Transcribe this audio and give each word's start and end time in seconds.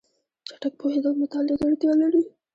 چټک 0.47 0.73
پوهېدل 0.79 1.13
مطالعه 1.21 1.55
ته 1.59 1.63
اړتیا 1.69 1.93
لري. 2.01 2.21